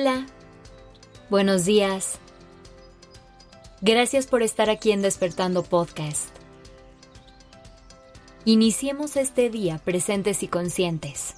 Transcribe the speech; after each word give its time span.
Hola, 0.00 0.26
buenos 1.28 1.64
días. 1.64 2.20
Gracias 3.80 4.28
por 4.28 4.44
estar 4.44 4.70
aquí 4.70 4.92
en 4.92 5.02
Despertando 5.02 5.64
Podcast. 5.64 6.28
Iniciemos 8.44 9.16
este 9.16 9.50
día 9.50 9.78
presentes 9.78 10.44
y 10.44 10.46
conscientes. 10.46 11.34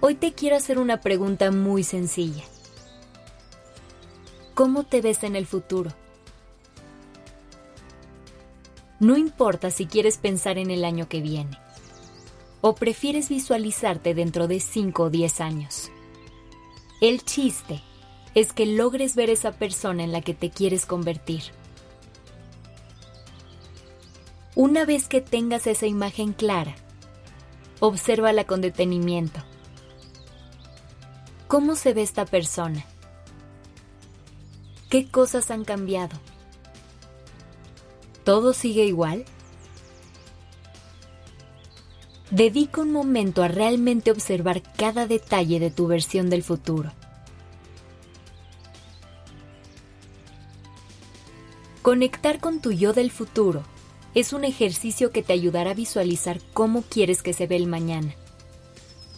Hoy 0.00 0.14
te 0.14 0.32
quiero 0.32 0.56
hacer 0.56 0.78
una 0.78 1.02
pregunta 1.02 1.50
muy 1.50 1.84
sencilla. 1.84 2.44
¿Cómo 4.54 4.84
te 4.84 5.02
ves 5.02 5.24
en 5.24 5.36
el 5.36 5.46
futuro? 5.46 5.92
No 8.98 9.18
importa 9.18 9.70
si 9.70 9.84
quieres 9.84 10.16
pensar 10.16 10.56
en 10.56 10.70
el 10.70 10.86
año 10.86 11.06
que 11.06 11.20
viene 11.20 11.58
o 12.60 12.74
prefieres 12.74 13.28
visualizarte 13.28 14.14
dentro 14.14 14.48
de 14.48 14.60
5 14.60 15.04
o 15.04 15.10
10 15.10 15.40
años. 15.40 15.90
El 17.00 17.24
chiste 17.24 17.82
es 18.34 18.52
que 18.52 18.66
logres 18.66 19.16
ver 19.16 19.30
esa 19.30 19.52
persona 19.52 20.04
en 20.04 20.12
la 20.12 20.20
que 20.20 20.34
te 20.34 20.50
quieres 20.50 20.86
convertir. 20.86 21.42
Una 24.54 24.84
vez 24.84 25.08
que 25.08 25.20
tengas 25.20 25.66
esa 25.66 25.86
imagen 25.86 26.32
clara, 26.32 26.74
obsérvala 27.80 28.44
con 28.44 28.60
detenimiento. 28.60 29.40
¿Cómo 31.48 31.74
se 31.74 31.94
ve 31.94 32.02
esta 32.02 32.26
persona? 32.26 32.84
¿Qué 34.90 35.10
cosas 35.10 35.50
han 35.50 35.64
cambiado? 35.64 36.16
¿Todo 38.24 38.52
sigue 38.52 38.84
igual? 38.84 39.24
Dedica 42.30 42.80
un 42.80 42.92
momento 42.92 43.42
a 43.42 43.48
realmente 43.48 44.12
observar 44.12 44.62
cada 44.76 45.08
detalle 45.08 45.58
de 45.58 45.72
tu 45.72 45.88
versión 45.88 46.30
del 46.30 46.44
futuro. 46.44 46.92
Conectar 51.82 52.38
con 52.38 52.60
tu 52.60 52.70
yo 52.70 52.92
del 52.92 53.10
futuro 53.10 53.64
es 54.14 54.32
un 54.32 54.44
ejercicio 54.44 55.10
que 55.10 55.24
te 55.24 55.32
ayudará 55.32 55.72
a 55.72 55.74
visualizar 55.74 56.40
cómo 56.52 56.82
quieres 56.82 57.22
que 57.22 57.32
se 57.32 57.48
ve 57.48 57.56
el 57.56 57.66
mañana. 57.66 58.14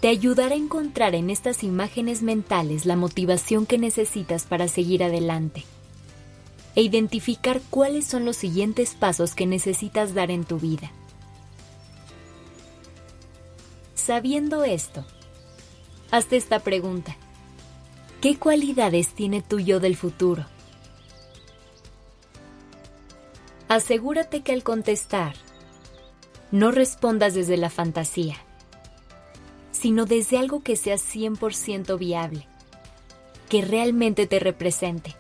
Te 0.01 0.09
ayudará 0.09 0.55
a 0.55 0.59
encontrar 0.59 1.15
en 1.15 1.29
estas 1.29 1.65
imágenes 1.65 2.23
mentales 2.23 2.87
la 2.87 2.97
motivación 2.97 3.67
que 3.67 3.77
necesitas 3.77 4.45
para 4.45 4.69
seguir 4.69 5.05
adelante 5.05 5.65
e 6.75 6.81
identificar 6.81 7.61
cuáles 7.69 8.07
son 8.07 8.25
los 8.25 8.37
siguientes 8.39 8.95
pasos 8.95 9.35
que 9.35 9.47
necesitas 9.47 10.15
dar 10.15 10.31
en 10.31 10.45
tu 10.45 10.59
vida. 10.59 10.91
Sabiendo 14.05 14.65
esto, 14.65 15.05
hazte 16.11 16.37
esta 16.37 16.59
pregunta. 16.59 17.17
¿Qué 18.21 18.37
cualidades 18.37 19.15
tiene 19.15 19.43
tu 19.43 19.61
yo 19.61 19.79
del 19.79 19.95
futuro? 19.95 20.45
Asegúrate 23.69 24.43
que 24.43 24.51
al 24.51 24.65
contestar, 24.65 25.37
no 26.51 26.73
respondas 26.73 27.35
desde 27.35 27.57
la 27.57 27.71
fantasía, 27.71 28.35
sino 29.71 30.05
desde 30.05 30.37
algo 30.37 30.65
que 30.65 30.75
sea 30.75 30.97
100% 30.97 31.97
viable, 31.97 32.49
que 33.49 33.63
realmente 33.63 34.27
te 34.27 34.41
represente. 34.41 35.15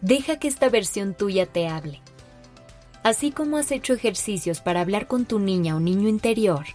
Deja 0.00 0.40
que 0.40 0.48
esta 0.48 0.70
versión 0.70 1.14
tuya 1.14 1.46
te 1.46 1.68
hable 1.68 2.00
así 3.06 3.30
como 3.30 3.56
has 3.56 3.70
hecho 3.70 3.94
ejercicios 3.94 4.60
para 4.60 4.80
hablar 4.80 5.06
con 5.06 5.26
tu 5.26 5.38
niña 5.38 5.76
o 5.76 5.80
niño 5.80 6.08
interior. 6.08 6.66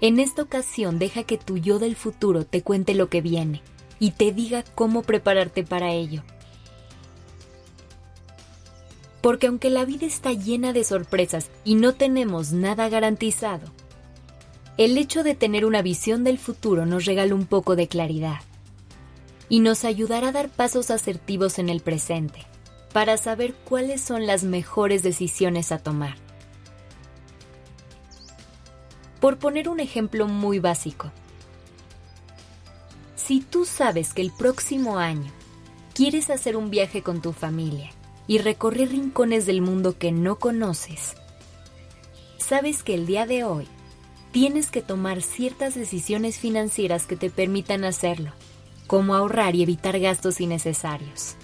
En 0.00 0.20
esta 0.20 0.40
ocasión 0.40 0.98
deja 0.98 1.22
que 1.24 1.36
tu 1.36 1.58
yo 1.58 1.78
del 1.78 1.96
futuro 1.96 2.46
te 2.46 2.62
cuente 2.62 2.94
lo 2.94 3.10
que 3.10 3.20
viene 3.20 3.60
y 3.98 4.12
te 4.12 4.32
diga 4.32 4.64
cómo 4.74 5.02
prepararte 5.02 5.64
para 5.64 5.92
ello. 5.92 6.22
Porque 9.20 9.48
aunque 9.48 9.68
la 9.68 9.84
vida 9.84 10.06
está 10.06 10.32
llena 10.32 10.72
de 10.72 10.82
sorpresas 10.82 11.50
y 11.62 11.74
no 11.74 11.92
tenemos 11.92 12.52
nada 12.52 12.88
garantizado, 12.88 13.70
el 14.78 14.96
hecho 14.96 15.24
de 15.24 15.34
tener 15.34 15.66
una 15.66 15.82
visión 15.82 16.24
del 16.24 16.38
futuro 16.38 16.86
nos 16.86 17.04
regala 17.04 17.34
un 17.34 17.44
poco 17.44 17.76
de 17.76 17.86
claridad 17.86 18.40
y 19.50 19.60
nos 19.60 19.84
ayudará 19.84 20.28
a 20.28 20.32
dar 20.32 20.48
pasos 20.48 20.90
asertivos 20.90 21.58
en 21.58 21.68
el 21.68 21.80
presente 21.80 22.46
para 22.92 23.16
saber 23.16 23.54
cuáles 23.54 24.00
son 24.00 24.26
las 24.26 24.44
mejores 24.44 25.02
decisiones 25.02 25.72
a 25.72 25.78
tomar. 25.78 26.16
Por 29.20 29.38
poner 29.38 29.68
un 29.68 29.80
ejemplo 29.80 30.28
muy 30.28 30.58
básico, 30.58 31.10
si 33.16 33.40
tú 33.40 33.64
sabes 33.64 34.14
que 34.14 34.22
el 34.22 34.32
próximo 34.32 34.98
año 34.98 35.30
quieres 35.92 36.30
hacer 36.30 36.56
un 36.56 36.70
viaje 36.70 37.02
con 37.02 37.20
tu 37.20 37.32
familia 37.32 37.90
y 38.26 38.38
recorrer 38.38 38.90
rincones 38.90 39.44
del 39.44 39.60
mundo 39.60 39.98
que 39.98 40.12
no 40.12 40.38
conoces, 40.38 41.14
sabes 42.38 42.82
que 42.82 42.94
el 42.94 43.06
día 43.06 43.26
de 43.26 43.44
hoy 43.44 43.66
tienes 44.30 44.70
que 44.70 44.82
tomar 44.82 45.20
ciertas 45.20 45.74
decisiones 45.74 46.38
financieras 46.38 47.06
que 47.06 47.16
te 47.16 47.28
permitan 47.28 47.84
hacerlo, 47.84 48.32
como 48.86 49.14
ahorrar 49.14 49.56
y 49.56 49.62
evitar 49.62 49.98
gastos 49.98 50.40
innecesarios. 50.40 51.36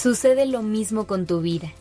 Sucede 0.00 0.46
lo 0.46 0.62
mismo 0.62 1.08
con 1.08 1.26
tu 1.26 1.40
vida. 1.40 1.72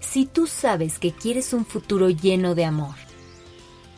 Si 0.00 0.26
tú 0.26 0.48
sabes 0.48 0.98
que 0.98 1.12
quieres 1.12 1.52
un 1.52 1.64
futuro 1.64 2.10
lleno 2.10 2.56
de 2.56 2.64
amor, 2.64 2.96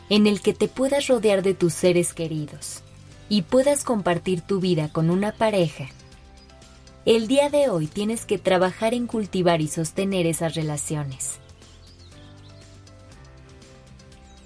en 0.09 0.27
el 0.27 0.41
que 0.41 0.53
te 0.53 0.67
puedas 0.67 1.07
rodear 1.07 1.41
de 1.41 1.55
tus 1.55 1.73
seres 1.73 2.13
queridos 2.13 2.83
y 3.27 3.41
puedas 3.41 3.83
compartir 3.83 4.41
tu 4.41 4.59
vida 4.59 4.89
con 4.89 5.09
una 5.09 5.31
pareja, 5.31 5.87
el 7.07 7.27
día 7.27 7.49
de 7.49 7.69
hoy 7.69 7.87
tienes 7.87 8.27
que 8.27 8.37
trabajar 8.37 8.93
en 8.93 9.07
cultivar 9.07 9.59
y 9.59 9.69
sostener 9.69 10.27
esas 10.27 10.53
relaciones. 10.53 11.39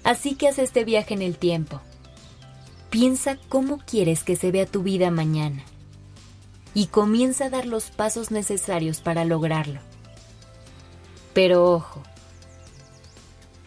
Así 0.04 0.36
que 0.36 0.48
haz 0.48 0.58
este 0.58 0.84
viaje 0.84 1.12
en 1.12 1.20
el 1.20 1.36
tiempo. 1.36 1.82
Piensa 2.88 3.36
cómo 3.50 3.76
quieres 3.84 4.24
que 4.24 4.36
se 4.36 4.50
vea 4.50 4.64
tu 4.64 4.82
vida 4.82 5.10
mañana 5.10 5.66
y 6.74 6.86
comienza 6.86 7.46
a 7.46 7.50
dar 7.50 7.66
los 7.66 7.90
pasos 7.90 8.30
necesarios 8.30 9.00
para 9.00 9.24
lograrlo. 9.24 9.80
Pero 11.32 11.72
ojo, 11.72 12.02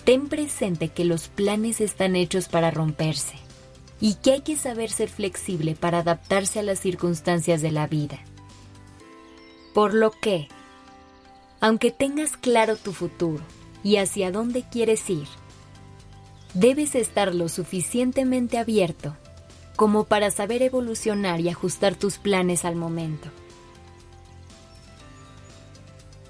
ten 0.03 0.27
presente 0.27 0.89
que 0.89 1.05
los 1.05 1.29
planes 1.29 1.81
están 1.81 2.15
hechos 2.15 2.47
para 2.49 2.69
romperse 2.69 3.35
y 3.99 4.15
que 4.15 4.33
hay 4.33 4.41
que 4.41 4.57
saber 4.57 4.89
ser 4.89 5.09
flexible 5.09 5.75
para 5.75 5.99
adaptarse 5.99 6.59
a 6.59 6.63
las 6.63 6.79
circunstancias 6.79 7.61
de 7.61 7.71
la 7.71 7.87
vida. 7.87 8.19
Por 9.73 9.93
lo 9.93 10.11
que, 10.11 10.49
aunque 11.59 11.91
tengas 11.91 12.37
claro 12.37 12.75
tu 12.75 12.93
futuro 12.93 13.43
y 13.83 13.97
hacia 13.97 14.31
dónde 14.31 14.63
quieres 14.69 15.09
ir, 15.09 15.27
debes 16.53 16.95
estar 16.95 17.33
lo 17.33 17.49
suficientemente 17.49 18.57
abierto 18.57 19.15
como 19.77 20.05
para 20.05 20.31
saber 20.31 20.63
evolucionar 20.63 21.39
y 21.39 21.49
ajustar 21.49 21.95
tus 21.95 22.17
planes 22.17 22.65
al 22.65 22.75
momento. 22.75 23.29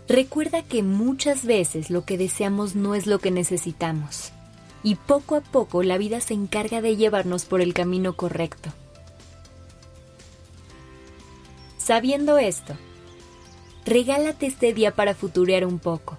Recuerda 0.07 0.63
que 0.63 0.83
muchas 0.83 1.45
veces 1.45 1.89
lo 1.89 2.03
que 2.05 2.17
deseamos 2.17 2.75
no 2.75 2.93
es 2.93 3.07
lo 3.07 3.19
que 3.19 3.31
necesitamos, 3.31 4.31
y 4.83 4.95
poco 4.95 5.35
a 5.35 5.41
poco 5.41 5.81
la 5.81 5.97
vida 5.97 6.19
se 6.19 6.33
encarga 6.33 6.81
de 6.81 6.97
llevarnos 6.97 7.45
por 7.45 7.61
el 7.61 7.73
camino 7.73 8.17
correcto. 8.17 8.69
Sabiendo 11.77 12.37
esto, 12.37 12.75
regálate 13.85 14.45
este 14.45 14.73
día 14.73 14.93
para 14.93 15.15
futurear 15.15 15.65
un 15.65 15.79
poco. 15.79 16.17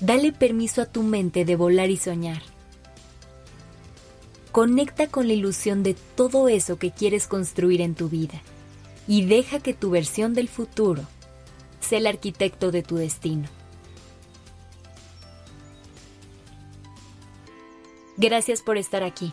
Dale 0.00 0.32
permiso 0.32 0.80
a 0.80 0.86
tu 0.86 1.02
mente 1.02 1.44
de 1.44 1.56
volar 1.56 1.90
y 1.90 1.98
soñar 1.98 2.53
Conecta 4.54 5.08
con 5.08 5.26
la 5.26 5.32
ilusión 5.32 5.82
de 5.82 5.94
todo 6.14 6.46
eso 6.46 6.78
que 6.78 6.92
quieres 6.92 7.26
construir 7.26 7.80
en 7.80 7.96
tu 7.96 8.08
vida 8.08 8.40
y 9.08 9.24
deja 9.26 9.58
que 9.58 9.74
tu 9.74 9.90
versión 9.90 10.32
del 10.32 10.48
futuro 10.48 11.02
sea 11.80 11.98
el 11.98 12.06
arquitecto 12.06 12.70
de 12.70 12.84
tu 12.84 12.94
destino. 12.94 13.48
Gracias 18.16 18.62
por 18.62 18.78
estar 18.78 19.02
aquí. 19.02 19.32